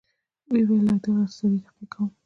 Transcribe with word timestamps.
ويې 0.49 0.63
ويل 0.67 0.83
له 0.87 0.95
دغه 1.03 1.23
سړي 1.35 1.57
تحقيق 1.65 1.89
کوم. 1.93 2.09